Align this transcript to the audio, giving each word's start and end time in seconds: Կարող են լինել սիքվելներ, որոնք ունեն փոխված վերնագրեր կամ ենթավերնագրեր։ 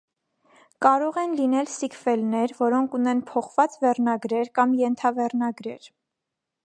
Կարող 0.85 1.17
են 1.23 1.35
լինել 1.39 1.69
սիքվելներ, 1.73 2.55
որոնք 2.61 2.97
ունեն 3.01 3.21
փոխված 3.33 3.77
վերնագրեր 3.85 4.51
կամ 4.59 4.75
ենթավերնագրեր։ 4.83 5.93